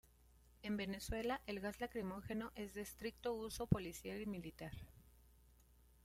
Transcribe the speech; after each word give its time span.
En 0.63 0.77
Venezuela, 0.77 1.41
el 1.45 1.59
gas 1.59 1.79
lacrimógeno 1.79 2.51
es 2.55 2.73
de 2.73 2.81
estricto 2.81 3.33
uso 3.35 3.67
policial 3.67 4.19
y 4.19 4.25
militar. 4.25 4.71